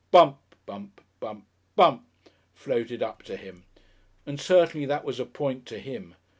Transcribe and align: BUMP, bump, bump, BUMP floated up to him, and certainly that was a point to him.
BUMP, 0.09 0.39
bump, 0.65 0.99
bump, 1.19 1.45
BUMP 1.75 2.03
floated 2.55 3.03
up 3.03 3.21
to 3.21 3.37
him, 3.37 3.65
and 4.25 4.41
certainly 4.41 4.87
that 4.87 5.05
was 5.05 5.19
a 5.19 5.27
point 5.27 5.67
to 5.67 5.77
him. 5.77 6.15